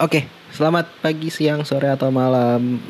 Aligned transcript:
Oke, 0.00 0.24
selamat 0.56 1.04
pagi, 1.04 1.28
siang, 1.28 1.60
sore 1.60 1.92
atau 1.92 2.08
malam. 2.08 2.80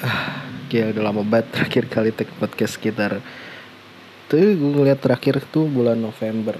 Ah, 0.00 0.40
Gila 0.72 0.88
udah 0.96 1.04
lama 1.04 1.20
banget 1.20 1.52
terakhir 1.52 1.84
kali 1.84 2.16
take 2.16 2.32
podcast 2.40 2.80
sekitar 2.80 3.20
Tuh 4.32 4.56
gue 4.56 4.70
ngeliat 4.72 4.96
terakhir 4.96 5.44
tuh 5.52 5.68
bulan 5.68 6.00
November 6.00 6.56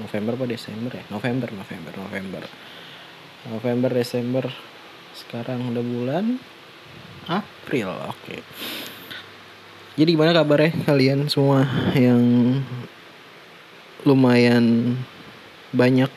November 0.00 0.40
apa 0.40 0.44
Desember 0.48 0.88
ya? 0.88 1.04
November, 1.12 1.52
November, 1.52 1.92
November 2.00 2.42
November, 3.52 3.90
Desember 3.92 4.44
Sekarang 5.12 5.68
udah 5.68 5.84
bulan 5.84 6.24
April, 7.28 7.92
oke 8.08 8.40
Jadi 10.00 10.16
gimana 10.16 10.32
kabarnya 10.32 10.72
kalian 10.88 11.28
semua 11.28 11.68
yang 11.92 12.24
lumayan 14.00 14.96
banyak 15.76 16.08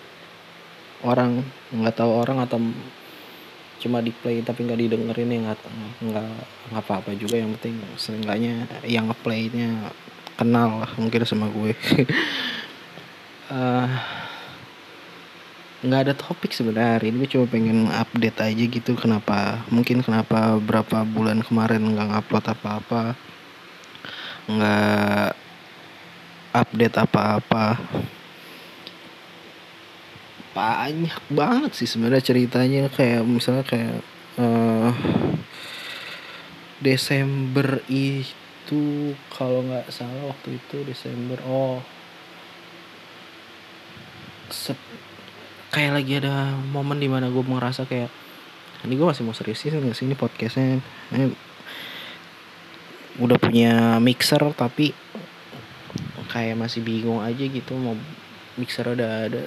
orang 1.03 1.43
nggak 1.75 1.99
tahu 1.99 2.11
orang 2.15 2.39
atau 2.43 2.63
cuma 3.79 4.03
di 4.03 4.11
play 4.11 4.43
tapi 4.43 4.67
nggak 4.67 4.79
didengerin 4.79 5.31
ya 5.31 5.39
nggak 5.47 5.59
nggak 6.71 6.83
apa-apa 6.83 7.15
juga. 7.15 7.39
Yang 7.39 7.59
penting 7.59 7.75
seenggaknya 7.95 8.67
yang 8.85 9.07
ngeplaynya 9.09 9.91
kenal 10.35 10.83
lah 10.85 10.91
mungkin 10.99 11.23
sama 11.25 11.47
gue. 11.49 11.73
Eh, 13.49 13.89
nggak 15.81 16.01
ada 16.05 16.13
topik 16.13 16.53
sebenarnya. 16.53 17.01
Ini 17.01 17.25
cuma 17.25 17.49
pengen 17.49 17.89
update 17.89 18.37
aja 18.45 18.63
gitu 18.69 18.93
kenapa 18.93 19.65
mungkin 19.73 20.05
kenapa 20.05 20.61
berapa 20.61 21.01
bulan 21.01 21.41
kemarin 21.41 21.81
nggak 21.81 22.13
ngupload 22.13 22.45
apa-apa 22.45 23.17
nggak 24.49 25.33
update 26.53 26.97
apa-apa 26.97 27.77
banyak 30.55 31.17
banget 31.29 31.71
sih 31.77 31.87
sebenarnya 31.89 32.23
ceritanya. 32.23 32.83
Kayak 32.89 33.21
misalnya 33.25 33.65
kayak 33.65 33.99
eh 34.39 34.91
Desember 36.79 37.83
itu 37.91 39.13
kalau 39.33 39.65
nggak 39.67 39.91
salah 39.91 40.31
waktu 40.31 40.55
itu 40.61 40.87
Desember 40.87 41.35
oh 41.43 41.83
sep- 44.47 44.97
kayak 45.69 46.01
lagi 46.01 46.23
ada 46.23 46.55
momen 46.73 46.97
di 46.97 47.11
mana 47.11 47.27
gue 47.27 47.43
merasa 47.43 47.83
kayak 47.83 48.09
ini 48.87 48.95
gue 48.95 49.03
masih 49.03 49.27
mau 49.27 49.35
seriusin 49.35 49.75
nggak 49.75 49.97
sih? 49.97 50.07
Ini 50.07 50.15
podcastnya 50.15 50.79
ini 51.11 51.35
udah 53.19 53.35
punya 53.35 53.99
mixer 53.99 54.39
tapi 54.55 54.95
kayak 56.31 56.55
masih 56.55 56.79
bingung 56.79 57.19
aja 57.19 57.43
gitu 57.43 57.75
mau 57.75 57.97
mixer 58.55 58.87
udah 58.87 59.27
ada 59.27 59.43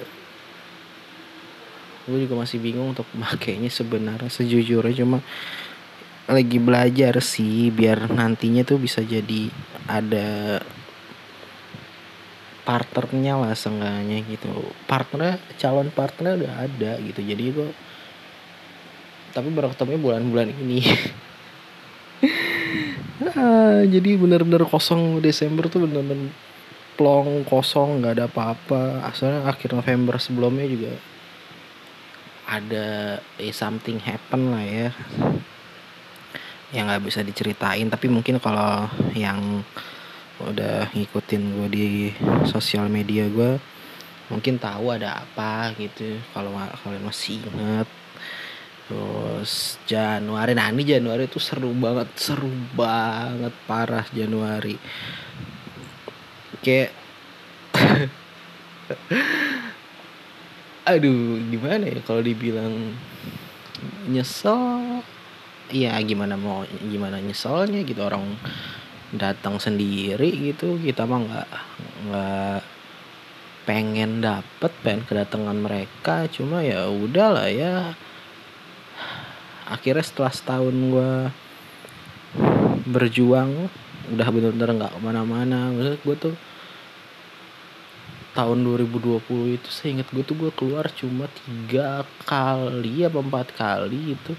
gue 2.03 2.27
juga 2.27 2.35
masih 2.43 2.59
bingung 2.59 2.91
untuk 2.91 3.07
makainya 3.21 3.71
sebenarnya 3.71 4.29
sejujurnya. 4.29 4.93
Cuma 5.03 5.19
lagi 6.23 6.55
belajar 6.55 7.19
sih 7.19 7.67
biar 7.67 8.07
nantinya 8.07 8.63
tuh 8.63 8.79
bisa 8.79 9.03
jadi 9.03 9.51
ada 9.91 10.63
partnernya 12.63 13.35
lah 13.35 13.53
seenggaknya 13.55 14.23
gitu. 14.27 14.51
Partner 14.87 15.39
calon 15.59 15.91
partner 15.91 16.39
udah 16.39 16.53
ada 16.63 16.91
gitu. 17.03 17.19
Jadi 17.19 17.43
gue 17.51 17.69
tapi 19.33 19.49
baru 19.49 19.73
ketemu 19.73 19.99
bulan-bulan 19.99 20.49
ini. 20.51 20.81
Ah, 23.23 23.85
jadi 23.87 24.19
bener-bener 24.19 24.67
kosong. 24.67 25.23
Desember 25.23 25.71
tuh 25.71 25.87
bener-bener 25.87 26.33
plong 26.99 27.47
kosong 27.47 28.01
nggak 28.01 28.13
ada 28.19 28.25
apa-apa. 28.27 29.05
Asalnya 29.05 29.47
akhir 29.47 29.73
November 29.73 30.19
sebelumnya 30.19 30.67
juga 30.67 30.91
ada 32.47 33.19
eh, 33.39 33.53
something 33.53 33.99
happen 34.01 34.51
lah 34.51 34.63
ya. 34.63 34.89
Yang 36.73 36.85
nggak 36.89 37.03
bisa 37.05 37.19
diceritain 37.21 37.87
tapi 37.87 38.09
mungkin 38.09 38.41
kalau 38.41 38.89
yang 39.13 39.61
udah 40.41 40.89
ngikutin 40.91 41.43
gue 41.55 41.67
di 41.69 41.87
sosial 42.49 42.89
media 42.89 43.29
gue 43.29 43.61
mungkin 44.27 44.57
tahu 44.57 44.95
ada 44.95 45.23
apa 45.23 45.71
gitu. 45.77 46.19
Kalau 46.33 46.55
kalian 46.55 47.05
masih 47.05 47.39
inget 47.43 47.87
terus 48.83 49.79
Januari 49.87 50.51
nah 50.51 50.67
ini 50.67 50.83
Januari 50.83 51.31
tuh 51.31 51.39
seru 51.39 51.71
banget 51.71 52.11
seru 52.19 52.51
banget 52.75 53.53
parah 53.65 54.05
Januari. 54.11 54.75
Kayak 56.59 56.91
aduh 60.83 61.39
gimana 61.47 61.87
ya 61.87 61.99
kalau 62.03 62.19
dibilang 62.19 62.95
nyesel? 64.07 65.03
Ya 65.71 65.95
gimana 66.03 66.35
mau 66.35 66.67
gimana 66.91 67.17
nyeselnya 67.23 67.81
gitu? 67.87 68.03
Orang 68.03 68.35
datang 69.13 69.61
sendiri 69.61 70.51
gitu 70.51 70.75
kita 70.81 71.05
mah 71.05 71.19
nggak 71.23 71.49
nggak 72.09 72.61
pengen 73.63 74.19
dapet 74.19 74.71
pengen 74.83 75.07
kedatangan 75.07 75.57
mereka. 75.57 76.27
Cuma 76.27 76.61
ya 76.61 76.91
udahlah 76.91 77.47
ya. 77.47 77.95
Akhirnya 79.67 80.03
setelah 80.03 80.33
setahun 80.35 80.75
gua 80.91 81.31
berjuang 82.83 83.71
udah 84.11 84.27
bener-bener 84.27 84.69
nggak 84.75 84.93
ke 84.93 84.99
mana-mana. 84.99 85.71
Maksudnya 85.71 85.97
gue 86.03 86.15
tuh 86.19 86.35
tahun 88.33 88.65
2020 88.65 89.61
itu 89.61 89.69
saya 89.69 90.01
ingat 90.01 90.09
gue 90.09 90.25
tuh 90.25 90.33
gue 90.33 90.51
keluar 90.57 90.89
cuma 90.89 91.29
tiga 91.45 92.01
kali 92.25 93.05
apa 93.05 93.21
empat 93.21 93.47
kali 93.53 94.17
itu. 94.17 94.33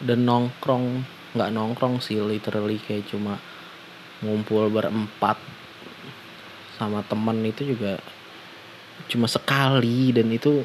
Dan 0.00 0.24
nongkrong 0.24 1.04
nggak 1.36 1.52
nongkrong 1.52 2.00
sih 2.00 2.18
literally 2.18 2.80
kayak 2.80 3.08
cuma 3.12 3.36
ngumpul 4.24 4.72
berempat 4.72 5.36
sama 6.80 7.04
temen 7.04 7.44
itu 7.44 7.76
juga 7.76 8.00
cuma 9.12 9.28
sekali. 9.28 10.08
Dan 10.16 10.32
itu 10.32 10.64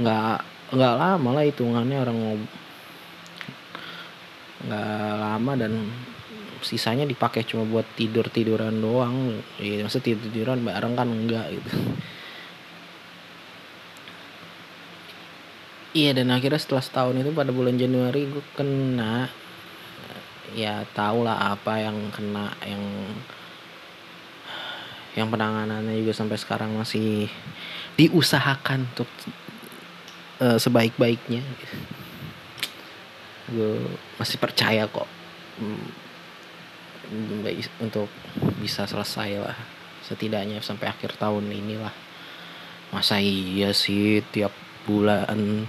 nggak 0.00 0.56
nggak 0.72 0.94
lama 0.96 1.28
lah 1.30 1.44
hitungannya 1.44 1.96
orang 2.00 2.18
nggak 4.64 5.14
lama 5.20 5.52
dan 5.60 5.72
sisanya 6.62 7.04
dipakai 7.04 7.44
cuma 7.44 7.66
buat 7.66 7.84
tidur 7.96 8.28
tiduran 8.30 8.78
doang. 8.80 9.40
Ya 9.60 9.84
maksud 9.84 10.04
tidur 10.04 10.28
tiduran 10.30 10.62
bareng 10.64 10.94
kan 10.96 11.08
enggak 11.08 11.52
gitu. 11.52 11.70
Iya 15.96 16.12
dan 16.12 16.28
akhirnya 16.28 16.60
setelah 16.60 16.84
setahun 16.84 17.16
itu 17.16 17.32
pada 17.32 17.48
bulan 17.56 17.80
Januari 17.80 18.28
gue 18.28 18.44
kena 18.52 19.32
ya 20.52 20.84
tau 20.92 21.24
lah 21.24 21.56
apa 21.56 21.80
yang 21.80 22.12
kena 22.12 22.52
yang 22.64 22.84
yang 25.16 25.32
penanganannya 25.32 25.96
juga 26.04 26.12
sampai 26.12 26.36
sekarang 26.36 26.76
masih 26.76 27.32
diusahakan 27.96 28.84
untuk 28.92 29.08
eh, 30.44 30.60
sebaik-baiknya. 30.60 31.40
Gue 33.48 33.96
masih 34.20 34.36
percaya 34.36 34.84
kok. 34.84 35.08
Mm, 35.56 35.80
baik- 35.80 36.05
untuk 37.80 38.08
bisa 38.58 38.86
selesai 38.86 39.30
lah. 39.38 39.58
Setidaknya 40.06 40.62
sampai 40.62 40.90
akhir 40.90 41.18
tahun 41.18 41.50
inilah. 41.50 41.92
Masa 42.94 43.18
iya 43.18 43.74
sih 43.74 44.22
tiap 44.30 44.54
bulan 44.86 45.66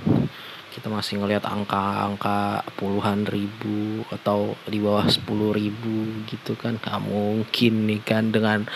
kita 0.77 0.93
masih 0.93 1.17
ngelihat 1.17 1.41
angka-angka 1.49 2.61
puluhan 2.77 3.25
ribu 3.25 4.05
atau 4.13 4.53
di 4.69 4.77
bawah 4.77 5.09
sepuluh 5.09 5.49
ribu 5.49 6.21
gitu 6.29 6.53
kan. 6.53 6.77
Gak 6.77 7.01
mungkin 7.01 7.89
nih 7.89 8.01
kan 8.05 8.29
dengan 8.29 8.69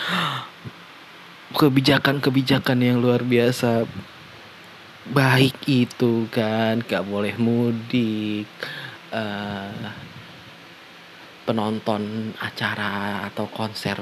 kebijakan-kebijakan 1.54 2.82
yang 2.82 2.98
luar 2.98 3.22
biasa 3.22 3.86
baik 5.14 5.62
itu 5.70 6.26
kan. 6.34 6.82
Gak 6.82 7.06
boleh 7.06 7.38
mudik 7.38 8.50
eh, 9.14 10.10
penonton 11.42 12.34
acara 12.38 13.26
atau 13.26 13.50
konser 13.50 13.98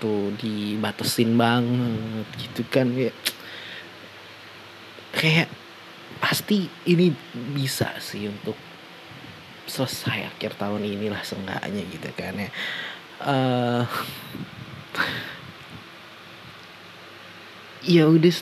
tuh 0.00 0.32
dibatesin 0.34 1.36
banget 1.36 2.26
gitu 2.40 2.62
kan 2.66 2.90
ya. 2.94 3.12
Kayak 5.10 5.48
pasti 6.18 6.66
ini 6.86 7.12
bisa 7.54 7.96
sih 8.02 8.26
untuk 8.26 8.56
selesai 9.70 10.34
akhir 10.34 10.58
tahun 10.58 10.82
inilah 10.82 11.22
seenggaknya 11.22 11.82
gitu 11.90 12.10
kan 12.16 12.34
ya. 12.34 12.50
Eh 13.20 13.84
ya 17.80 18.04
udah 18.06 18.34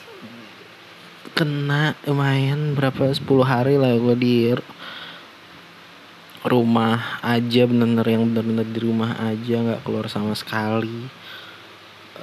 kena 1.39 1.95
lumayan 2.03 2.75
berapa 2.75 3.15
10 3.15 3.23
hari 3.47 3.79
lah 3.79 3.95
gue 3.95 4.17
di 4.19 4.51
rumah 6.47 7.19
aja 7.25 7.67
bener-bener 7.67 8.07
yang 8.07 8.23
bener-bener 8.31 8.67
di 8.69 8.81
rumah 8.83 9.19
aja 9.19 9.55
nggak 9.59 9.83
keluar 9.83 10.07
sama 10.07 10.35
sekali. 10.39 11.11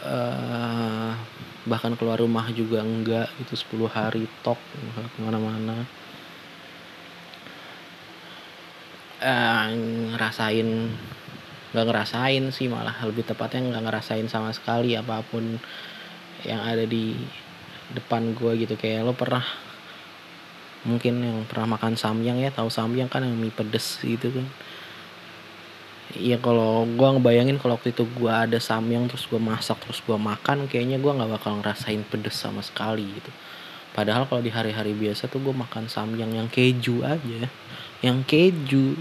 Eh 0.05 1.11
bahkan 1.65 1.97
keluar 1.97 2.21
rumah 2.21 2.45
juga 2.53 2.85
enggak 2.85 3.25
itu 3.41 3.57
10 3.57 3.89
hari 3.89 4.29
tok 4.45 4.61
ke 5.17 5.19
mana-mana. 5.19 5.83
Eh, 9.19 9.65
ngerasain 10.13 10.69
nggak 11.73 11.85
ngerasain 11.91 12.43
sih 12.55 12.71
malah 12.71 12.95
lebih 13.03 13.25
tepatnya 13.27 13.75
nggak 13.75 13.83
ngerasain 13.89 14.27
sama 14.31 14.53
sekali 14.55 14.95
apa 14.95 15.19
pun 15.27 15.59
yang 16.45 16.61
ada 16.61 16.85
di 16.85 17.17
depan 17.97 18.31
gue 18.37 18.51
gitu. 18.63 18.77
Kayak 18.77 19.09
lo 19.09 19.13
pernah 19.17 19.43
mungkin 20.85 21.19
yang 21.19 21.37
pernah 21.49 21.75
makan 21.75 21.97
samyang 21.97 22.39
ya 22.39 22.53
tahu 22.53 22.69
samyang 22.69 23.09
kan 23.09 23.25
yang 23.25 23.33
mie 23.35 23.53
pedes 23.53 23.99
gitu 24.05 24.29
kan 24.29 24.47
Iya 26.15 26.39
kalau 26.39 26.87
gue 26.87 27.07
ngebayangin 27.17 27.59
kalau 27.59 27.75
waktu 27.75 27.91
itu 27.91 28.07
gue 28.07 28.31
ada 28.31 28.55
samyang 28.55 29.11
terus 29.11 29.27
gue 29.27 29.41
masak 29.41 29.75
terus 29.83 29.99
gue 29.99 30.15
makan 30.15 30.63
kayaknya 30.71 30.95
gue 30.95 31.11
nggak 31.11 31.27
bakal 31.27 31.59
ngerasain 31.59 32.07
pedes 32.07 32.39
sama 32.39 32.63
sekali 32.63 33.03
gitu. 33.03 33.31
Padahal 33.91 34.23
kalau 34.23 34.39
di 34.39 34.47
hari-hari 34.47 34.95
biasa 34.95 35.27
tuh 35.27 35.43
gue 35.43 35.51
makan 35.51 35.91
samyang 35.91 36.31
yang 36.31 36.47
keju 36.47 37.03
aja, 37.03 37.51
yang 37.99 38.23
keju 38.23 38.95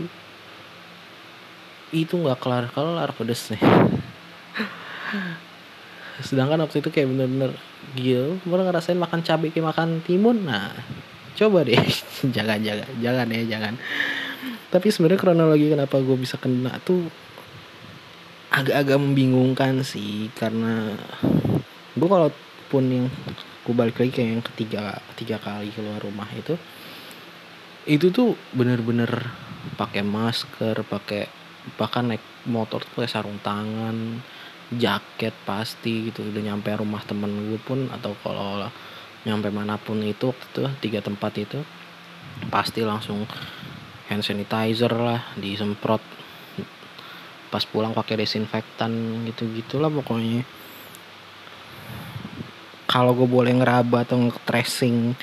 itu 1.95 2.15
nggak 2.19 2.39
kelar 2.43 2.67
kelar 2.75 3.11
pedesnya. 3.15 3.63
Sedangkan 6.27 6.67
waktu 6.67 6.83
itu 6.83 6.91
kayak 6.91 7.11
bener-bener 7.11 7.55
gil, 7.95 8.43
gue 8.43 8.57
ngerasain 8.59 8.99
makan 8.99 9.23
cabai 9.23 9.55
kayak 9.55 9.71
makan 9.71 10.03
timun. 10.03 10.47
Nah, 10.47 10.75
coba 11.35 11.67
deh, 11.67 11.79
jangan 12.35 12.59
jangan 12.63 12.89
jangan 12.99 13.27
ya 13.31 13.43
jangan. 13.47 13.75
Tapi 14.71 14.87
sebenarnya 14.91 15.21
kronologi 15.21 15.71
kenapa 15.71 16.03
gue 16.03 16.17
bisa 16.19 16.39
kena 16.39 16.79
tuh 16.83 17.07
agak-agak 18.55 18.99
membingungkan 19.03 19.83
sih 19.83 20.31
karena 20.39 20.95
gue 21.99 22.09
kalaupun 22.09 22.85
yang 22.87 23.07
gue 23.67 23.75
balik 23.75 23.99
lagi 23.99 24.13
kayak 24.15 24.31
yang 24.31 24.45
ketiga 24.45 24.83
tiga 25.19 25.43
kali 25.43 25.75
keluar 25.75 25.99
rumah 25.99 26.31
itu 26.39 26.55
itu 27.91 28.15
tuh 28.15 28.39
bener-bener 28.55 29.11
pakai 29.75 30.07
masker 30.07 30.87
pakai 30.87 31.27
bahkan 31.75 32.13
naik 32.13 32.23
motor 32.47 32.85
tuh 32.87 33.03
pakai 33.03 33.11
sarung 33.11 33.41
tangan 33.43 34.23
jaket 34.71 35.35
pasti 35.43 36.13
gitu 36.13 36.23
udah 36.23 36.43
nyampe 36.55 36.71
rumah 36.77 37.03
temen 37.03 37.51
gue 37.51 37.61
pun 37.61 37.91
atau 37.91 38.15
kalau 38.23 38.69
nyampe 39.25 39.49
mana 39.49 39.81
pun 39.81 40.05
itu 40.05 40.31
waktu 40.31 40.45
itu 40.53 40.63
tiga 40.85 41.01
tempat 41.01 41.33
itu 41.41 41.61
pasti 42.53 42.85
langsung 42.85 43.25
hand 44.09 44.25
sanitizer 44.25 44.93
lah 44.93 45.21
disemprot. 45.41 46.01
Pas 47.49 47.65
pulang 47.65 47.97
pakai 47.97 48.21
desinfektan 48.21 49.25
gitu 49.29 49.49
gitulah 49.57 49.89
pokoknya. 49.89 50.45
Kalau 52.85 53.17
gue 53.17 53.27
boleh 53.27 53.57
ngeraba 53.57 54.07
atau 54.07 54.31
tracing 54.45 55.17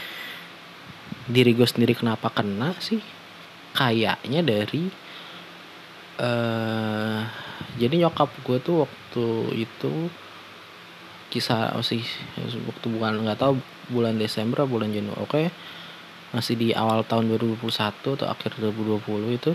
diri 1.30 1.56
gue 1.56 1.68
sendiri 1.68 1.94
kenapa 1.95 2.33
kena 2.33 2.75
sih? 2.81 3.00
Kayaknya 3.71 4.42
dari 4.44 4.92
uh, 6.19 7.24
jadi 7.80 8.07
nyokap 8.07 8.33
gue 8.44 8.57
tuh 8.59 8.75
waktu 8.83 9.25
itu 9.68 10.12
kisah 11.31 11.80
oh 11.80 11.86
sih 11.86 12.04
waktu 12.68 12.86
bukan 12.92 13.24
nggak 13.24 13.39
tahu 13.39 13.56
bulan 13.88 14.19
Desember 14.19 14.68
bulan 14.68 14.92
Januari 14.92 15.18
oke 15.24 15.31
okay 15.31 15.48
masih 16.31 16.56
di 16.56 16.72
awal 16.72 17.04
tahun 17.04 17.36
2021 17.36 18.16
atau 18.16 18.28
akhir 18.31 18.56
2020 18.56 19.36
itu 19.36 19.51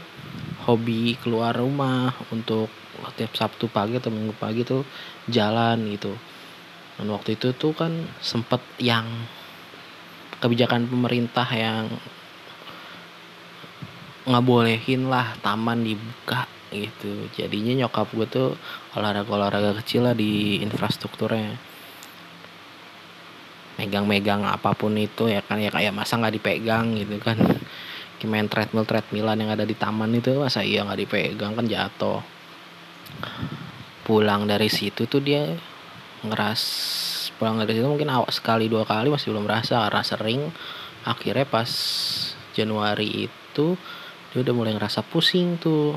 hobi 0.68 1.16
keluar 1.16 1.56
rumah 1.56 2.12
untuk 2.28 2.68
tiap 3.16 3.32
Sabtu 3.32 3.72
pagi 3.72 3.96
atau 3.96 4.12
Minggu 4.12 4.36
pagi 4.36 4.60
tuh 4.60 4.84
jalan 5.24 5.80
gitu. 5.88 6.12
Dan 7.00 7.08
waktu 7.12 7.40
itu 7.40 7.56
tuh 7.56 7.72
kan 7.72 7.92
sempet 8.20 8.60
yang 8.76 9.08
kebijakan 10.36 10.84
pemerintah 10.84 11.48
yang 11.56 11.88
nggak 14.28 14.44
bolehin 14.44 15.08
lah 15.08 15.32
taman 15.40 15.80
dibuka 15.80 16.44
gitu. 16.72 17.30
Jadinya 17.34 17.86
nyokap 17.86 18.10
gue 18.14 18.26
tuh 18.26 18.48
olahraga 18.98 19.30
olahraga 19.30 19.72
kecil 19.82 20.06
lah 20.06 20.14
di 20.16 20.62
infrastrukturnya. 20.62 21.58
Megang-megang 23.76 24.42
apa 24.48 24.72
pun 24.72 24.96
itu 24.96 25.28
ya 25.28 25.44
kan 25.44 25.60
ya 25.60 25.68
kayak 25.68 25.92
masa 25.92 26.16
nggak 26.16 26.34
dipegang 26.40 26.96
gitu 26.96 27.18
kan. 27.22 27.38
Main 28.26 28.50
treadmill 28.50 28.82
treadmillan 28.82 29.38
yang 29.38 29.54
ada 29.54 29.62
di 29.62 29.78
taman 29.78 30.10
itu 30.18 30.34
masa 30.34 30.58
iya 30.66 30.82
nggak 30.82 30.98
dipegang 31.06 31.54
kan 31.54 31.62
jatuh. 31.62 32.18
Pulang 34.02 34.50
dari 34.50 34.66
situ 34.66 35.06
tuh 35.06 35.22
dia 35.22 35.54
ngeras 36.26 36.62
pulang 37.38 37.62
dari 37.62 37.78
situ 37.78 37.86
mungkin 37.86 38.10
awak 38.10 38.34
sekali 38.34 38.66
dua 38.66 38.82
kali 38.82 39.14
masih 39.14 39.30
belum 39.30 39.46
merasa 39.46 39.86
karena 39.86 40.02
sering. 40.02 40.42
Akhirnya 41.06 41.46
pas 41.46 41.70
Januari 42.50 43.30
itu 43.30 43.78
dia 44.32 44.44
udah 44.44 44.54
mulai 44.56 44.74
ngerasa 44.74 45.00
pusing 45.06 45.56
tuh 45.56 45.94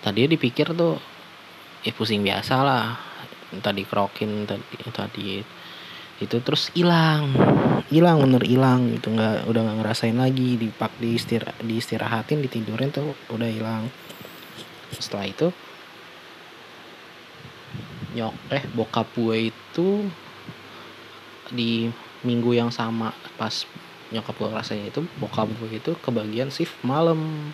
tadi 0.00 0.26
dipikir 0.28 0.72
tuh 0.72 0.96
ya 1.84 1.92
pusing 1.96 2.24
biasa 2.24 2.54
lah. 2.60 2.86
Tadi 3.50 3.82
krokin 3.82 4.46
tadi 4.46 4.76
tadi 4.92 5.28
itu 6.20 6.36
terus 6.44 6.68
hilang. 6.76 7.32
Hilang 7.88 8.20
bener 8.24 8.44
hilang 8.44 8.92
gitu. 8.96 9.12
Nggak 9.12 9.48
udah 9.48 9.60
nggak 9.64 9.78
ngerasain 9.84 10.16
lagi. 10.16 10.60
Dipak 10.60 10.92
di 11.00 11.16
istirah 11.16 11.56
di 11.60 11.74
istirahatin 11.80 12.44
ditidurin 12.44 12.92
tuh 12.92 13.16
udah 13.32 13.48
hilang. 13.48 13.88
Setelah 14.94 15.26
itu 15.28 15.48
nyok 18.10 18.34
eh 18.50 18.64
bokap 18.74 19.06
gue 19.14 19.54
itu 19.54 19.88
di 21.54 21.86
minggu 22.26 22.50
yang 22.54 22.70
sama 22.74 23.14
pas 23.38 23.66
nyokap 24.10 24.34
gue 24.34 24.50
rasanya 24.50 24.90
itu 24.90 25.06
bokap 25.22 25.46
gue 25.46 25.78
itu 25.78 25.94
kebagian 26.02 26.50
shift 26.50 26.74
malam 26.82 27.50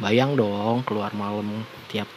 bayang 0.00 0.38
dong 0.38 0.86
keluar 0.86 1.12
malam 1.12 1.64
tiap 1.92 2.08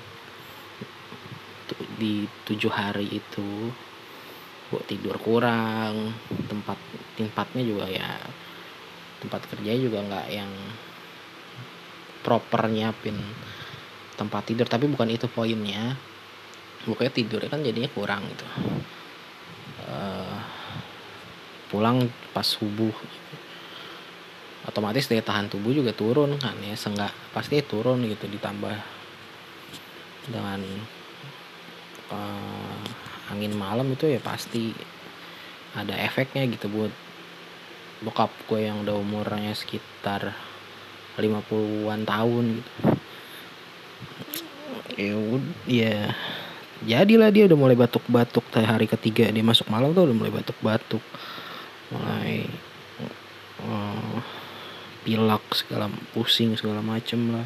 di 2.00 2.30
tujuh 2.48 2.72
hari 2.72 3.20
itu 3.20 3.72
buat 4.72 4.86
tidur 4.88 5.18
kurang 5.20 6.16
tempat 6.48 6.78
tempatnya 7.20 7.64
juga 7.64 7.86
ya 7.90 8.16
tempat 9.24 9.42
kerja 9.50 9.72
juga 9.76 10.04
nggak 10.06 10.28
yang 10.32 10.52
proper 12.26 12.66
nyiapin 12.70 13.18
tempat 14.16 14.48
tidur. 14.50 14.66
Tapi 14.66 14.88
bukan 14.90 15.12
itu 15.12 15.28
poinnya. 15.30 15.94
Bukannya 16.88 17.14
tidur 17.14 17.44
kan 17.46 17.62
jadinya 17.62 17.92
kurang 17.92 18.26
gitu. 18.32 18.48
Uh, 19.86 20.38
pulang 21.70 22.10
pas 22.34 22.48
subuh 22.48 22.94
otomatis 24.66 25.06
daya 25.06 25.22
tahan 25.22 25.48
tubuh 25.48 25.72
juga 25.72 25.94
turun 25.94 26.38
kan 26.42 26.58
ya 26.62 26.74
senggak 26.74 27.14
pasti 27.32 27.62
turun 27.62 28.02
gitu 28.10 28.26
ditambah 28.26 28.76
dengan 30.30 30.62
uh, 32.10 32.82
angin 33.30 33.54
malam 33.54 33.94
itu 33.94 34.10
ya 34.10 34.22
pasti 34.22 34.74
ada 35.78 35.94
efeknya 36.02 36.50
gitu 36.50 36.70
buat 36.72 36.94
bokap 38.02 38.32
gue 38.50 38.66
yang 38.66 38.86
udah 38.86 38.96
umurnya 38.96 39.54
sekitar 39.56 40.36
50-an 41.16 42.02
tahun 42.04 42.46
gitu. 42.60 42.72
Ya 44.96 45.16
ya 45.68 45.96
jadilah 46.84 47.32
dia 47.32 47.48
udah 47.48 47.58
mulai 47.60 47.76
batuk-batuk 47.76 48.46
hari 48.56 48.88
ketiga 48.88 49.28
dia 49.28 49.44
masuk 49.44 49.68
malam 49.68 49.92
tuh 49.92 50.08
udah 50.08 50.16
mulai 50.16 50.32
batuk-batuk. 50.32 51.04
Mulai 51.92 52.48
pilak 55.06 55.46
segala 55.54 55.86
pusing 56.18 56.58
segala 56.58 56.82
macem 56.82 57.30
lah. 57.30 57.46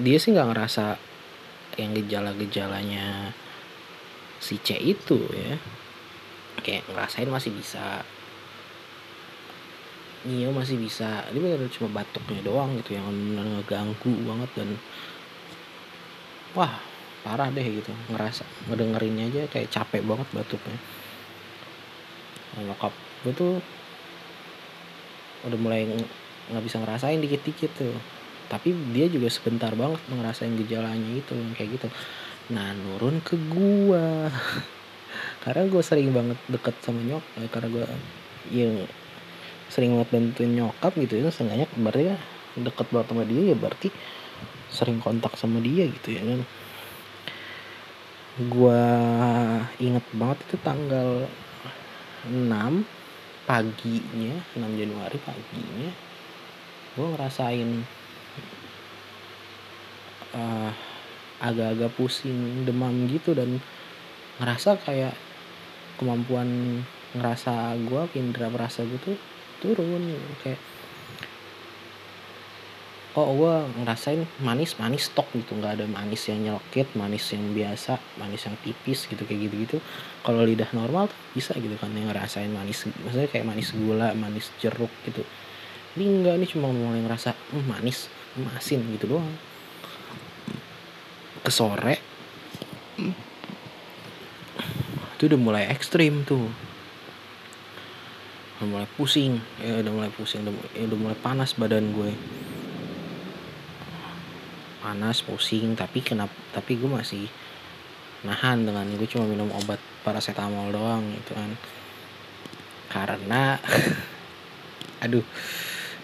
Dia 0.00 0.16
sih 0.16 0.32
nggak 0.32 0.48
ngerasa 0.48 0.96
yang 1.76 1.92
gejala-gejalanya 1.92 3.36
si 4.40 4.56
C 4.64 4.80
itu 4.80 5.20
ya. 5.28 5.60
Kayak 6.64 6.88
ngerasain 6.88 7.28
masih 7.28 7.52
bisa. 7.52 8.00
Nio 10.24 10.50
masih 10.56 10.80
bisa. 10.80 11.28
Ini 11.30 11.38
benar 11.38 11.68
cuma 11.68 12.00
batuknya 12.00 12.40
doang 12.40 12.80
gitu 12.80 12.96
yang 12.96 13.06
ngeganggu 13.36 14.12
banget 14.24 14.50
dan 14.56 14.68
wah 16.56 16.80
parah 17.20 17.52
deh 17.52 17.62
gitu. 17.62 17.92
Ngerasa 18.08 18.48
ngedengerinnya 18.72 19.28
aja 19.28 19.42
kayak 19.52 19.68
capek 19.68 20.00
banget 20.00 20.28
batuknya. 20.32 20.80
Nah, 22.56 22.72
nyokap 22.72 22.92
gue 23.20 23.32
tuh 23.36 23.52
udah 25.46 25.58
mulai 25.58 25.86
nggak 26.50 26.64
bisa 26.64 26.82
ngerasain 26.82 27.22
dikit-dikit 27.22 27.72
tuh. 27.78 27.96
Tapi 28.46 28.74
dia 28.94 29.10
juga 29.10 29.26
sebentar 29.30 29.74
banget 29.74 29.98
ngerasain 30.10 30.54
gejalanya 30.54 31.10
itu 31.14 31.34
kayak 31.54 31.78
gitu. 31.78 31.88
Nah 32.54 32.74
nurun 32.74 33.18
ke 33.22 33.34
gua. 33.50 34.30
Karena 35.46 35.62
gue 35.70 35.82
sering 35.82 36.10
banget 36.10 36.38
deket 36.50 36.74
sama 36.82 36.98
nyokap 37.06 37.38
eh, 37.38 37.46
karena 37.46 37.68
gue 37.70 37.86
yang 38.50 38.74
sering 39.70 39.94
banget 39.94 40.10
bantuin 40.10 40.50
nyokap 40.58 40.92
gitu 40.98 41.22
ya 41.22 41.30
seenggaknya 41.30 41.70
berarti 41.78 42.02
ya 42.10 42.16
deket 42.58 42.86
banget 42.90 43.06
sama 43.14 43.22
dia 43.22 43.42
ya 43.54 43.56
berarti 43.56 43.88
sering 44.66 44.98
kontak 44.98 45.38
sama 45.38 45.62
dia 45.62 45.86
gitu 45.86 46.18
ya 46.18 46.22
kan. 46.26 46.40
Gue 48.50 48.82
inget 49.78 50.04
banget 50.12 50.38
itu 50.50 50.56
tanggal 50.60 51.30
6 52.26 52.95
paginya 53.46 54.42
6 54.58 54.62
Januari 54.74 55.18
paginya 55.22 55.90
gue 56.98 57.06
ngerasain 57.14 57.70
uh, 60.34 60.70
agak-agak 61.40 61.92
pusing 61.94 62.66
demam 62.66 63.06
gitu 63.06 63.36
dan 63.36 63.62
ngerasa 64.42 64.76
kayak 64.82 65.14
kemampuan 65.96 66.82
ngerasa 67.16 67.78
gue 67.86 68.02
indera 68.18 68.52
perasa 68.52 68.84
gue 68.84 69.00
tuh 69.00 69.16
turun 69.62 70.12
kayak 70.44 70.60
kok 73.16 73.32
gue 73.32 73.54
ngerasain 73.80 74.20
manis 74.44 74.76
manis 74.76 75.08
stok 75.08 75.24
gitu. 75.32 75.56
Nggak 75.56 75.80
ada 75.80 75.84
manis 75.88 76.28
yang 76.28 76.44
nyelkit 76.44 76.92
manis 77.00 77.24
yang 77.32 77.48
biasa 77.56 77.96
manis 78.20 78.44
yang 78.44 78.60
tipis 78.60 79.08
gitu 79.08 79.24
kayak 79.24 79.48
gitu 79.48 79.54
gitu 79.64 79.76
kalau 80.20 80.44
lidah 80.44 80.68
normal 80.76 81.08
bisa 81.32 81.56
gitu 81.56 81.72
kan 81.80 81.96
yang 81.96 82.12
ngerasain 82.12 82.52
manis 82.52 82.84
maksudnya 82.84 83.32
kayak 83.32 83.48
manis 83.48 83.72
gula 83.72 84.12
manis 84.12 84.52
jeruk 84.60 84.92
gitu. 85.08 85.24
Ini 85.96 86.04
enggak 86.04 86.34
ini 86.36 86.44
cuma 86.44 86.68
mulai 86.68 87.00
ngerasa 87.00 87.32
mm, 87.32 87.64
manis 87.64 88.12
masin 88.36 88.84
gitu 88.92 89.16
doang. 89.16 89.32
Ke 91.40 91.48
sore 91.48 91.96
itu 95.16 95.22
udah 95.24 95.40
mulai 95.40 95.64
ekstrim 95.72 96.20
tuh. 96.28 96.52
Udah 98.60 98.68
mulai 98.68 98.88
pusing. 99.00 99.40
Ya 99.64 99.80
udah 99.80 99.92
mulai 100.04 100.12
pusing 100.12 100.44
udah, 100.44 100.52
ya, 100.76 100.84
udah 100.84 100.98
mulai 101.00 101.16
panas 101.16 101.56
badan 101.56 101.96
gue 101.96 102.12
panas 104.86 105.18
pusing 105.26 105.74
tapi 105.74 105.98
kenapa 105.98 106.30
tapi 106.54 106.78
gue 106.78 106.86
masih 106.86 107.26
nahan 108.22 108.62
dengan 108.62 108.86
gue 108.94 109.08
cuma 109.10 109.26
minum 109.26 109.50
obat 109.50 109.82
paracetamol 110.06 110.70
doang 110.70 111.02
gitu 111.18 111.34
kan. 111.34 111.50
Karena 112.86 113.58
aduh 115.04 115.26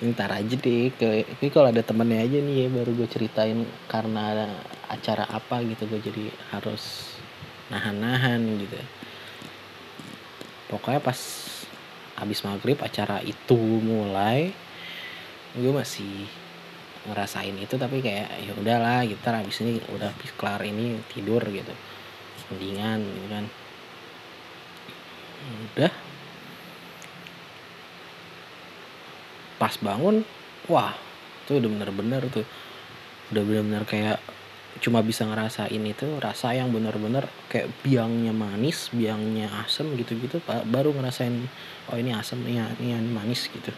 ntar 0.03 0.35
aja 0.35 0.59
deh 0.59 0.91
ke 0.91 1.23
ini 1.39 1.47
kalau 1.55 1.71
ada 1.71 1.87
temennya 1.87 2.27
aja 2.27 2.39
nih 2.43 2.67
ya 2.67 2.69
baru 2.75 2.91
gue 2.99 3.07
ceritain 3.07 3.63
karena 3.87 4.21
ada 4.35 4.47
acara 4.91 5.31
apa 5.31 5.63
gitu 5.63 5.87
gue 5.87 6.03
jadi 6.03 6.25
harus 6.51 7.15
nahan-nahan 7.71 8.43
gitu. 8.67 8.83
Pokoknya 10.75 10.99
pas 10.99 11.19
abis 12.19 12.43
maghrib 12.43 12.83
acara 12.83 13.23
itu 13.23 13.55
mulai 13.79 14.51
gue 15.55 15.71
masih 15.71 16.27
ngerasain 17.09 17.57
itu 17.59 17.75
tapi 17.75 17.99
kayak 17.99 18.29
ya 18.47 18.53
udahlah 18.55 19.03
kita 19.03 19.43
habis 19.43 19.59
ini 19.65 19.83
udah 19.91 20.11
kelar 20.39 20.63
ini 20.63 21.03
tidur 21.11 21.43
gitu. 21.51 21.75
Mendingan 22.55 22.99
gitu 23.03 23.27
kan. 23.31 23.45
Udah. 25.75 25.93
Pas 29.59 29.75
bangun 29.79 30.27
wah 30.71 30.95
tuh 31.51 31.59
udah 31.59 31.71
bener-bener 31.71 32.23
tuh. 32.31 32.47
Udah 33.35 33.43
bener-bener 33.43 33.83
kayak 33.87 34.19
cuma 34.81 35.05
bisa 35.05 35.29
ngerasain 35.29 35.83
itu 35.85 36.09
rasa 36.17 36.57
yang 36.57 36.73
bener-bener 36.73 37.29
kayak 37.53 37.69
biangnya 37.85 38.33
manis 38.33 38.89
biangnya 38.89 39.53
asem 39.61 39.85
gitu-gitu 40.01 40.41
baru 40.49 40.97
ngerasain 40.97 41.45
oh 41.93 41.97
ini 42.01 42.17
asem 42.17 42.41
ini, 42.49 42.65
ini 42.81 42.97
manis 43.13 43.53
gitu 43.53 43.69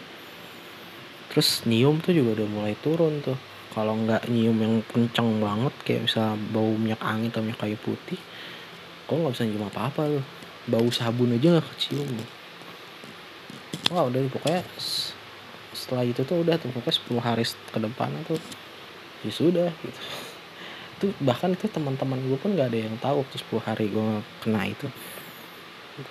terus 1.35 1.67
nyium 1.67 1.99
tuh 1.99 2.15
juga 2.15 2.39
udah 2.39 2.47
mulai 2.47 2.73
turun 2.79 3.19
tuh. 3.19 3.35
Kalau 3.75 3.91
nggak 3.91 4.31
nyium 4.31 4.55
yang 4.55 4.75
kenceng 4.87 5.43
banget 5.43 5.73
kayak 5.83 6.07
bisa 6.07 6.39
bau 6.55 6.71
minyak 6.79 7.03
angin 7.03 7.27
atau 7.27 7.43
minyak 7.43 7.59
kayu 7.59 7.75
putih 7.83 8.15
kok 9.03 9.19
nggak 9.19 9.35
bisa 9.35 9.43
nyium 9.43 9.67
apa 9.67 9.91
apa 9.91 10.01
tuh. 10.07 10.25
Bau 10.71 10.87
sabun 10.89 11.35
aja 11.35 11.59
nggak 11.59 11.67
kecium 11.75 12.07
wah 13.93 14.09
udah 14.09 14.21
pokoknya 14.33 14.61
setelah 15.75 16.01
itu 16.07 16.25
tuh 16.25 16.41
udah 16.41 16.57
tuh 16.57 16.73
pokoknya 16.73 16.95
10 17.05 17.21
hari 17.21 17.43
ke 17.45 17.79
depan 17.79 18.09
tuh 18.25 18.39
ya 19.21 19.31
sudah 19.31 19.69
gitu. 19.83 20.01
Tuh 20.95 21.11
bahkan 21.19 21.51
itu 21.51 21.67
teman-teman 21.67 22.15
gue 22.23 22.39
pun 22.39 22.55
nggak 22.55 22.71
ada 22.71 22.79
yang 22.87 22.95
tahu 23.03 23.27
tuh 23.27 23.59
10 23.59 23.67
hari 23.67 23.91
gue 23.91 24.23
kena 24.39 24.63
itu. 24.63 24.87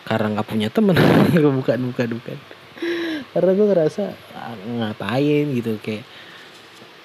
Karena 0.04 0.36
nggak 0.36 0.44
punya 0.44 0.68
temen 0.68 0.92
bukan 1.56 1.88
bukan 1.88 2.08
bukan. 2.20 2.38
Karena 3.32 3.50
gue 3.56 3.66
ngerasa 3.72 4.04
ngapain 4.52 5.46
gitu 5.56 5.80
kayak 5.80 6.04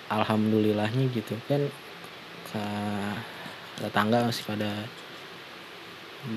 alhamdulillahnya 0.09 1.05
gitu 1.13 1.37
kan 1.45 1.61
ke 2.49 2.63
tetangga 3.79 4.27
masih 4.27 4.43
pada 4.43 4.71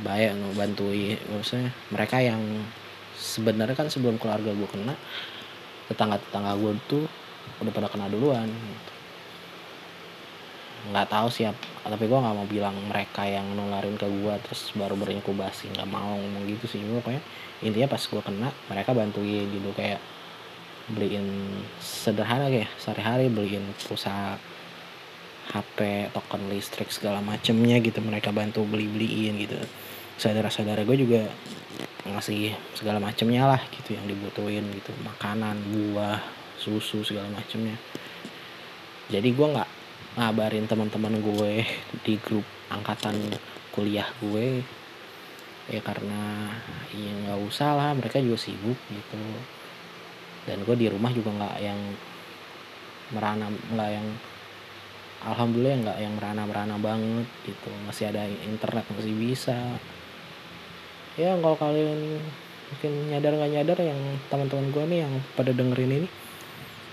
baik 0.06 0.38
ngebantuin 0.38 1.18
maksudnya 1.32 1.74
mereka 1.90 2.22
yang 2.22 2.38
sebenarnya 3.18 3.74
kan 3.74 3.90
sebelum 3.90 4.20
keluarga 4.20 4.54
gue 4.54 4.68
kena 4.70 4.94
tetangga 5.90 6.22
tetangga 6.22 6.54
gue 6.54 6.72
tuh 6.86 7.04
udah 7.58 7.72
pada 7.74 7.90
kena 7.90 8.06
duluan 8.06 8.46
gitu. 8.46 8.92
nggak 10.94 11.08
tahu 11.10 11.28
siap 11.30 11.54
tapi 11.82 12.06
gue 12.06 12.18
nggak 12.18 12.36
mau 12.38 12.46
bilang 12.46 12.74
mereka 12.86 13.26
yang 13.26 13.46
nularin 13.58 13.98
ke 13.98 14.06
gue 14.06 14.34
terus 14.46 14.70
baru 14.78 14.94
berinkubasi 14.94 15.74
nggak 15.74 15.88
mau 15.90 16.14
ngomong 16.14 16.46
gitu 16.46 16.70
sih 16.70 16.78
pokoknya 16.82 17.22
intinya 17.62 17.88
pas 17.90 18.02
gue 18.02 18.22
kena 18.22 18.48
mereka 18.70 18.90
bantuin 18.94 19.46
gitu 19.50 19.70
kayak 19.74 19.98
beliin 20.90 21.62
sederhana 21.78 22.50
kayak 22.50 22.70
sehari-hari 22.80 23.30
beliin 23.30 23.62
pulsa 23.86 24.38
HP 25.52 26.10
token 26.14 26.48
listrik 26.48 26.88
segala 26.90 27.20
macemnya 27.20 27.78
gitu 27.82 28.00
mereka 28.02 28.34
bantu 28.34 28.66
beli 28.66 28.88
beliin 28.90 29.38
gitu. 29.42 29.58
Saudara-saudara 30.18 30.82
gue 30.82 30.96
juga 30.98 31.22
ngasih 32.02 32.54
segala 32.74 32.98
macemnya 32.98 33.46
lah 33.46 33.62
gitu 33.70 33.94
yang 33.94 34.06
dibutuhin 34.06 34.66
gitu. 34.74 34.90
Makanan 35.06 35.58
buah 35.70 36.18
susu 36.58 37.02
segala 37.06 37.30
macemnya. 37.30 37.74
Jadi 39.10 39.28
gue 39.34 39.46
nggak 39.46 39.70
ngabarin 40.18 40.68
teman-teman 40.68 41.14
gue 41.20 41.64
di 42.04 42.14
grup 42.20 42.44
angkatan 42.68 43.16
kuliah 43.72 44.06
gue 44.20 44.60
ya 45.72 45.80
karena 45.80 46.52
ya 46.92 47.10
nggak 47.24 47.40
usah 47.48 47.72
lah 47.72 47.90
mereka 47.96 48.20
juga 48.20 48.36
sibuk 48.36 48.76
gitu 48.92 49.20
dan 50.48 50.58
gue 50.66 50.76
di 50.78 50.86
rumah 50.90 51.10
juga 51.14 51.30
nggak 51.32 51.56
yang 51.62 51.80
merana 53.12 53.46
nggak 53.48 53.90
yang 53.92 54.08
alhamdulillah 55.22 55.78
nggak 55.86 55.98
yang 56.02 56.12
merana 56.18 56.42
merana 56.48 56.76
banget 56.78 57.28
gitu. 57.46 57.70
Masih 57.86 58.10
ada 58.10 58.26
internet 58.26 58.84
masih 58.90 59.14
bisa. 59.14 59.58
Ya 61.14 61.36
kalau 61.36 61.54
kalian 61.60 62.18
mungkin 62.72 62.92
nyadar 63.12 63.32
nggak 63.36 63.52
nyadar 63.52 63.78
yang 63.84 64.00
teman-teman 64.32 64.66
gue 64.72 64.84
nih 64.88 64.98
yang 65.04 65.14
pada 65.36 65.52
dengerin 65.52 65.92
ini 66.02 66.08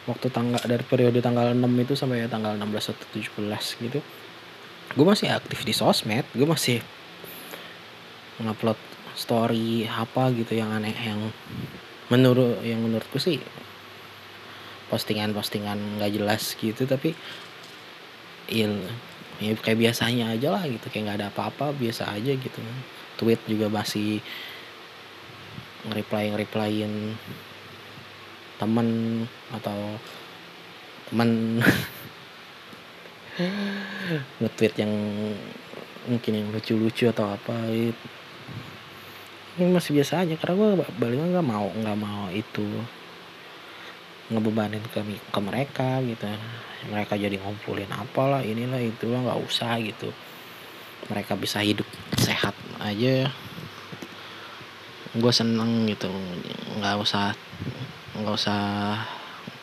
waktu 0.06 0.27
tanggal 0.27 0.60
dari 0.65 0.84
periode 0.84 1.24
tanggal 1.24 1.53
6 1.56 1.63
itu 1.86 1.94
sampai 1.96 2.27
tanggal 2.27 2.58
16 2.58 2.91
atau 2.91 3.06
17 3.13 3.86
gitu 3.88 4.01
gue 4.98 5.06
masih 5.06 5.29
aktif 5.29 5.62
di 5.62 5.74
sosmed. 5.75 6.25
Gue 6.34 6.48
masih 6.50 6.82
ngupload 8.41 8.79
story 9.13 9.86
apa 9.86 10.32
gitu 10.34 10.56
yang 10.56 10.72
aneh 10.72 10.96
yang 10.96 11.20
menurut 12.09 12.61
yang 12.65 12.81
menurutku 12.81 13.21
sih 13.21 13.37
postingan-postingan 14.89 16.01
nggak 16.01 16.11
jelas 16.17 16.57
gitu 16.57 16.89
tapi 16.89 17.13
il 18.49 18.81
ya 19.39 19.55
kayak 19.55 19.79
biasanya 19.79 20.35
aja 20.35 20.51
lah 20.51 20.65
gitu 20.67 20.89
kayak 20.89 21.03
nggak 21.05 21.17
ada 21.23 21.29
apa-apa 21.31 21.71
biasa 21.77 22.11
aja 22.11 22.33
gitu. 22.35 22.59
Tweet 23.15 23.39
juga 23.47 23.71
masih 23.71 24.19
nge-reply 25.87 26.33
nge-replyin 26.35 27.15
temen 28.59 28.89
atau 29.55 29.95
temen. 31.07 31.61
Nge-tweet 34.43 34.75
yang 34.83 34.91
mungkin 36.11 36.33
yang 36.35 36.47
lucu-lucu 36.51 37.07
atau 37.07 37.31
apa 37.31 37.55
gitu 37.71 38.18
ini 39.59 39.75
masih 39.75 39.91
biasa 39.99 40.23
aja 40.23 40.35
karena 40.39 40.55
gue 40.55 40.69
balik 40.95 41.19
nggak 41.19 41.43
mau 41.43 41.67
nggak 41.67 41.97
mau 41.99 42.31
itu 42.31 42.63
ngebebanin 44.31 44.81
ke 44.87 45.03
ke 45.03 45.39
mereka 45.43 45.99
gitu. 46.07 46.25
Mereka 46.87 47.19
jadi 47.19 47.35
ngumpulin 47.35 47.91
apalah 47.91 48.39
inilah 48.39 48.79
itulah 48.79 49.19
nggak 49.19 49.41
usah 49.43 49.75
gitu. 49.83 50.15
Mereka 51.11 51.35
bisa 51.35 51.59
hidup 51.59 51.85
sehat 52.15 52.55
aja. 52.79 53.27
Gue 55.11 55.33
seneng 55.35 55.83
gitu 55.91 56.07
nggak 56.79 56.95
usah 57.03 57.35
nggak 58.15 58.35
usah 58.35 58.61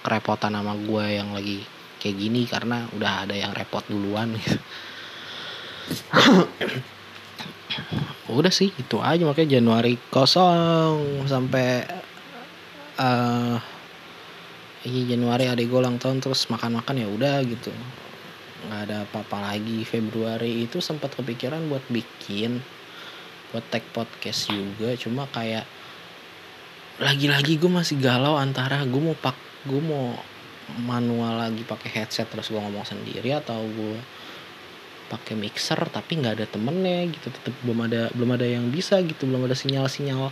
kerepotan 0.04 0.54
sama 0.54 0.76
gue 0.76 1.04
yang 1.16 1.32
lagi 1.32 1.64
kayak 1.98 2.16
gini 2.22 2.46
karena 2.46 2.86
udah 2.94 3.26
ada 3.26 3.34
yang 3.34 3.50
repot 3.50 3.82
duluan 3.90 4.30
gitu 4.38 4.60
udah 8.30 8.52
sih 8.52 8.70
itu 8.74 8.98
aja. 8.98 9.22
Makanya 9.22 9.58
Januari 9.60 9.98
kosong 10.10 11.26
sampai 11.26 11.86
uh, 12.98 13.56
iya 14.86 15.02
Januari 15.14 15.50
ada 15.50 15.60
gue 15.62 15.78
ulang 15.78 15.98
tahun 15.98 16.22
terus 16.22 16.46
makan-makan 16.50 16.96
ya 16.96 17.08
udah 17.10 17.36
gitu. 17.46 17.70
Nggak 18.66 18.80
ada 18.90 18.96
apa-apa 19.06 19.54
lagi. 19.54 19.86
Februari 19.86 20.66
itu 20.66 20.82
sempat 20.82 21.14
kepikiran 21.14 21.66
buat 21.70 21.84
bikin 21.90 22.62
buat 23.54 23.62
tag 23.70 23.86
podcast 23.94 24.50
juga. 24.50 24.94
Cuma 24.98 25.30
kayak 25.30 25.66
lagi-lagi 26.96 27.60
gue 27.60 27.68
masih 27.68 28.00
galau 28.00 28.40
antara 28.40 28.80
gue 28.88 29.02
mau 29.02 29.12
pak 29.12 29.36
gue 29.68 29.82
mau 29.84 30.16
manual 30.80 31.38
lagi 31.38 31.60
pakai 31.62 31.92
headset 31.92 32.26
terus 32.26 32.48
gue 32.48 32.56
ngomong 32.56 32.88
sendiri 32.88 33.36
atau 33.36 33.60
gue 33.62 34.00
pakai 35.06 35.38
mixer 35.38 35.78
tapi 35.88 36.18
nggak 36.18 36.34
ada 36.42 36.46
temennya 36.46 37.10
gitu. 37.10 37.30
Tetap 37.30 37.54
belum 37.62 37.78
ada 37.86 38.10
belum 38.14 38.30
ada 38.34 38.46
yang 38.46 38.68
bisa 38.70 38.98
gitu 39.02 39.26
belum 39.26 39.46
ada 39.46 39.56
sinyal-sinyal 39.56 40.30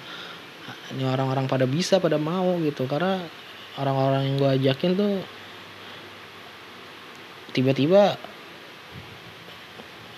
ini 0.95 1.05
orang-orang 1.05 1.45
pada 1.49 1.65
bisa 1.69 2.01
pada 2.01 2.17
mau 2.21 2.57
gitu. 2.61 2.85
Karena 2.85 3.23
orang-orang 3.81 4.23
yang 4.29 4.35
gue 4.39 4.51
ajakin 4.63 4.93
tuh 4.95 5.13
tiba-tiba 7.55 8.19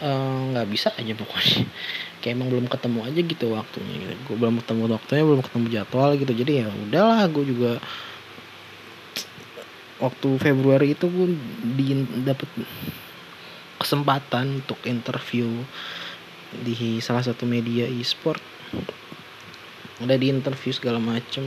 eh, 0.01 0.39
nggak 0.53 0.67
uh, 0.67 0.71
bisa 0.71 0.93
aja 0.97 1.13
pokoknya. 1.13 1.65
Kayak 2.25 2.43
emang 2.43 2.49
belum 2.51 2.67
ketemu 2.67 3.01
aja 3.07 3.21
gitu 3.23 3.47
waktunya 3.55 3.95
gitu. 4.03 4.13
Gue 4.27 4.37
belum 4.41 4.57
ketemu 4.65 4.83
waktunya 4.91 5.23
belum 5.23 5.43
ketemu 5.45 5.67
jadwal 5.71 6.11
gitu. 6.19 6.33
Jadi 6.33 6.53
ya 6.65 6.69
udahlah 6.73 7.21
gue 7.31 7.45
juga 7.47 7.73
waktu 9.97 10.29
Februari 10.37 10.93
itu 10.93 11.09
gue 11.09 11.29
di 11.77 12.05
dapet 12.25 12.49
kesempatan 13.87 14.67
untuk 14.67 14.83
interview 14.83 15.47
di 16.51 16.99
salah 16.99 17.23
satu 17.23 17.47
media 17.47 17.87
e-sport. 17.87 18.43
Udah 20.03 20.19
di 20.19 20.27
interview 20.27 20.75
segala 20.75 20.99
macem. 20.99 21.47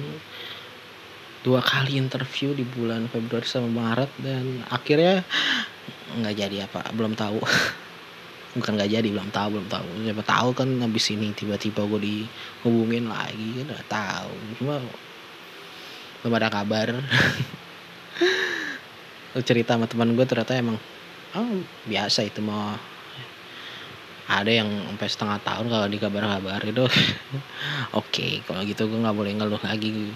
Dua 1.43 1.59
kali 1.59 1.99
interview 1.99 2.55
di 2.55 2.63
bulan 2.63 3.11
Februari 3.11 3.43
sama 3.43 3.67
Maret 3.67 4.11
dan 4.23 4.63
akhirnya 4.71 5.27
nggak 6.15 6.35
jadi 6.39 6.57
apa 6.63 6.95
belum 6.95 7.19
tahu. 7.19 7.43
Bukan 8.55 8.71
nggak 8.79 8.91
jadi 8.91 9.07
belum 9.11 9.35
tahu 9.35 9.59
belum 9.59 9.67
tahu. 9.67 9.87
Siapa 10.07 10.23
tahu 10.23 10.49
kan 10.55 10.67
habis 10.79 11.11
ini 11.11 11.35
tiba-tiba 11.35 11.83
gue 11.91 11.99
dihubungin 11.99 13.11
lagi 13.11 13.59
kan 13.59 13.67
nggak 13.67 13.87
tahu. 13.91 14.33
Cuma 14.63 14.79
belum 16.23 16.33
ada 16.39 16.47
kabar. 16.47 16.95
Cerita 19.47 19.75
sama 19.75 19.91
teman 19.91 20.15
gue 20.15 20.23
ternyata 20.23 20.55
emang 20.55 20.79
oh, 21.37 21.61
biasa 21.85 22.25
itu 22.25 22.41
mau 22.41 22.73
ada 24.29 24.51
yang 24.53 24.69
sampai 24.69 25.09
setengah 25.09 25.39
tahun 25.41 25.65
kalau 25.73 25.87
di 25.89 25.97
kabar-kabar 25.97 26.61
itu 26.61 26.85
oke 27.97 28.13
okay, 28.13 28.45
kalau 28.45 28.61
gitu 28.61 28.85
gue 28.85 29.01
nggak 29.01 29.17
boleh 29.17 29.33
ngeluh 29.33 29.61
lagi. 29.65 30.13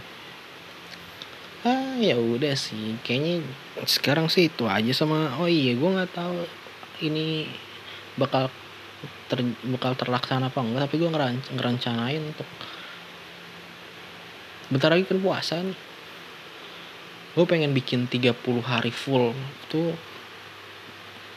Ah 1.65 1.97
ya 1.97 2.13
udah 2.21 2.53
sih. 2.53 2.93
Kayaknya 3.01 3.41
sekarang 3.89 4.29
sih 4.29 4.53
itu 4.53 4.69
aja 4.69 4.93
sama 4.93 5.33
oh 5.41 5.49
iya 5.49 5.73
gue 5.73 5.89
nggak 5.89 6.13
tahu 6.13 6.45
ini 7.01 7.49
bakal 8.13 8.53
ter, 9.33 9.41
bakal 9.73 9.97
terlaksana 9.97 10.53
apa 10.53 10.61
enggak 10.61 10.85
tapi 10.85 10.95
gue 11.01 11.09
ngeran, 11.09 11.35
ngerencanain 11.57 12.21
untuk 12.21 12.45
bentar 14.69 14.93
lagi 14.93 15.09
kan 15.09 15.17
puasa 15.17 15.57
nih. 15.65 15.79
Gue 17.33 17.45
pengen 17.49 17.73
bikin 17.73 18.05
30 18.05 18.29
hari 18.61 18.93
full 18.93 19.33
tuh 19.73 20.12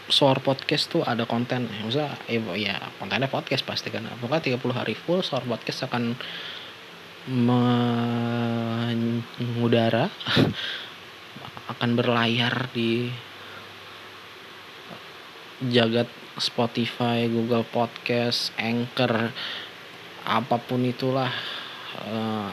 soar 0.06 0.38
podcast 0.38 0.86
tuh 0.90 1.02
ada 1.02 1.26
konten 1.26 1.66
ya 1.66 1.82
maksudnya 1.82 2.14
ya, 2.30 2.38
ya 2.54 2.78
kontennya 3.02 3.26
podcast 3.26 3.66
pasti 3.66 3.90
kan 3.90 4.06
pokoknya 4.22 4.54
30 4.54 4.78
hari 4.78 4.94
full 4.94 5.22
soar 5.26 5.42
podcast 5.42 5.90
akan 5.90 6.14
mengudara 9.50 10.06
akan 11.74 11.90
berlayar 11.98 12.70
di 12.70 13.10
jagat 15.66 16.06
Spotify, 16.36 17.24
Google 17.32 17.64
Podcast, 17.64 18.52
Anchor, 18.60 19.32
apa 20.28 20.56
pun 20.60 20.84
itulah 20.84 21.32
eh, 22.04 22.52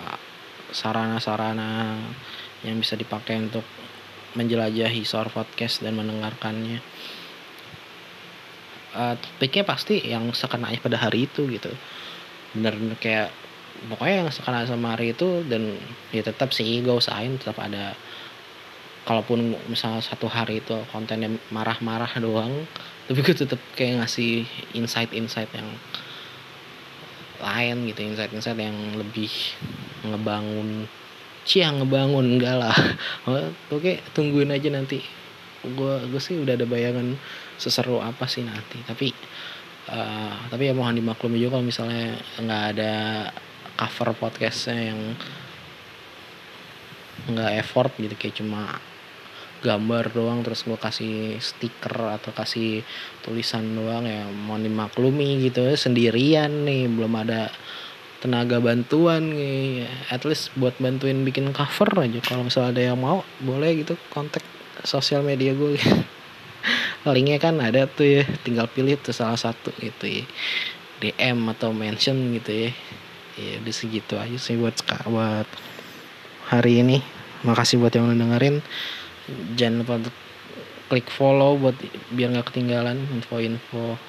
sarana-sarana 0.71 1.99
yang 2.63 2.80
bisa 2.80 2.95
dipakai 2.95 3.43
untuk 3.43 3.67
menjelajahi 4.34 5.04
soar 5.04 5.30
podcast 5.30 5.84
dan 5.84 5.99
mendengarkannya. 5.99 6.80
Uh, 8.93 9.17
topiknya 9.17 9.65
pasti 9.65 10.06
yang 10.06 10.29
sekenanya 10.38 10.77
pada 10.77 10.97
hari 11.01 11.25
itu 11.25 11.49
gitu. 11.49 11.73
Bener-bener 12.53 12.93
kayak 13.01 13.29
pokoknya 13.89 14.25
yang 14.25 14.29
sekarang 14.29 14.69
sama 14.69 14.93
hari 14.93 15.17
itu 15.17 15.41
dan 15.49 15.75
ya 16.13 16.21
tetap 16.21 16.53
sih 16.53 16.86
gue 16.86 16.93
usahain 16.93 17.36
tetap 17.41 17.58
ada 17.58 17.97
kalaupun 19.03 19.58
misalnya 19.67 19.99
satu 19.99 20.29
hari 20.29 20.62
itu 20.63 20.77
kontennya 20.93 21.34
marah-marah 21.51 22.13
doang 22.21 22.69
tapi 23.10 23.19
gue 23.19 23.36
tetap 23.36 23.60
kayak 23.75 24.06
ngasih 24.06 24.47
insight-insight 24.77 25.51
yang 25.51 25.67
lain 27.43 27.91
gitu 27.91 28.08
insight-insight 28.08 28.56
yang 28.56 28.77
lebih 28.95 29.27
ngebangun 30.08 30.88
cia 31.43 31.69
ngebangun 31.75 32.39
enggak 32.39 32.56
lah. 32.56 32.75
Oke 33.75 33.99
tungguin 34.15 34.51
aja 34.51 34.71
nanti. 34.71 35.03
Gue 35.63 35.99
gue 36.08 36.21
sih 36.23 36.39
udah 36.39 36.56
ada 36.56 36.67
bayangan 36.67 37.15
seseru 37.63 38.04
apa 38.04 38.28
sih 38.28 38.43
nanti. 38.43 38.84
Tapi 38.84 39.08
uh, 39.88 40.36
tapi 40.52 40.67
ya 40.67 40.73
mohon 40.76 40.99
dimaklumi 40.99 41.39
juga 41.39 41.60
kalau 41.60 41.65
misalnya 41.65 42.19
nggak 42.43 42.63
ada 42.76 42.93
cover 43.80 44.12
podcastnya 44.19 44.93
yang 44.93 44.99
nggak 47.32 47.52
effort 47.63 47.95
gitu 47.95 48.13
kayak 48.19 48.36
cuma 48.36 48.84
gambar 49.63 50.12
doang 50.12 50.43
terus 50.43 50.67
gue 50.67 50.76
kasih 50.76 51.39
stiker 51.39 52.19
atau 52.19 52.36
kasih 52.36 52.84
tulisan 53.23 53.63
doang 53.71 54.04
ya 54.04 54.28
mau 54.28 54.60
dimaklumi 54.60 55.39
gitu. 55.47 55.63
Sendirian 55.80 56.67
nih 56.67 56.91
belum 56.91 57.15
ada 57.23 57.47
tenaga 58.19 58.60
bantuan 58.60 59.32
nih. 59.32 59.88
At 60.12 60.28
least 60.28 60.52
buat 60.60 60.76
bantuin 60.84 61.23
bikin 61.23 61.56
cover 61.56 61.88
aja. 62.04 62.19
Kalau 62.19 62.43
misalnya 62.43 62.76
ada 62.76 62.84
yang 62.91 62.99
mau 62.99 63.23
boleh 63.39 63.88
gitu 63.88 63.95
kontak 64.12 64.43
sosial 64.84 65.23
media 65.23 65.56
gue 65.56 65.80
linknya 67.12 67.36
kan 67.36 67.60
ada 67.60 67.84
tuh 67.84 68.08
ya 68.08 68.24
tinggal 68.48 68.72
pilih 68.72 68.96
tuh 68.96 69.12
salah 69.12 69.36
satu 69.36 69.76
gitu 69.84 70.08
ya. 70.08 70.24
DM 71.04 71.52
atau 71.52 71.76
mention 71.76 72.16
gitu 72.39 72.52
ya. 72.68 72.72
Ya 73.36 73.60
udah 73.60 73.74
segitu 73.76 74.16
aja 74.16 74.38
sih 74.39 74.56
buat 74.56 74.80
buat 75.12 75.48
hari 76.48 76.80
ini. 76.80 77.04
Makasih 77.44 77.84
buat 77.84 77.92
yang 77.92 78.08
udah 78.08 78.20
dengerin. 78.24 78.63
Jangan 79.60 79.84
lupa 79.84 79.94
untuk 80.00 80.16
klik 80.88 81.08
follow 81.12 81.60
buat 81.60 81.76
biar 82.16 82.32
nggak 82.32 82.54
ketinggalan 82.54 83.04
info-info 83.12 84.00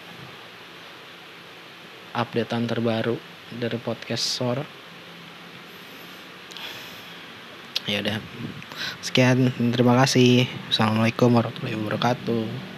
updatean 2.14 2.70
terbaru 2.70 3.18
dari 3.50 3.78
podcast 3.82 4.22
Sor 4.22 4.62
ya 7.84 8.00
udah. 8.00 8.16
Sekian 9.04 9.52
terima 9.74 9.98
kasih. 9.98 10.48
Assalamualaikum 10.72 11.32
warahmatullahi 11.36 11.76
wabarakatuh 11.76 12.73